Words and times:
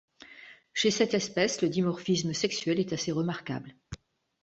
Chez 0.73 0.89
cette 0.89 1.13
espèce, 1.13 1.61
le 1.61 1.69
dimorphisme 1.69 2.33
sexuel 2.33 2.79
est 2.79 2.91
assez 2.91 3.11
remarquable. 3.11 3.75